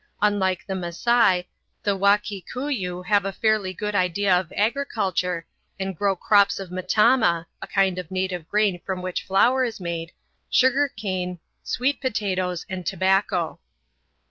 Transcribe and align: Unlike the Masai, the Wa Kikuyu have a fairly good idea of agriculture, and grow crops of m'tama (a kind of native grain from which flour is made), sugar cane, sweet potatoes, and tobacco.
Unlike 0.19 0.65
the 0.65 0.73
Masai, 0.73 1.47
the 1.83 1.95
Wa 1.95 2.17
Kikuyu 2.17 3.05
have 3.05 3.23
a 3.23 3.31
fairly 3.31 3.71
good 3.71 3.93
idea 3.93 4.33
of 4.35 4.51
agriculture, 4.57 5.45
and 5.79 5.95
grow 5.95 6.15
crops 6.15 6.59
of 6.59 6.71
m'tama 6.71 7.45
(a 7.61 7.67
kind 7.67 7.99
of 7.99 8.09
native 8.09 8.47
grain 8.47 8.81
from 8.83 9.03
which 9.03 9.21
flour 9.21 9.63
is 9.63 9.79
made), 9.79 10.11
sugar 10.49 10.87
cane, 10.89 11.37
sweet 11.61 12.01
potatoes, 12.01 12.65
and 12.67 12.83
tobacco. 12.83 13.59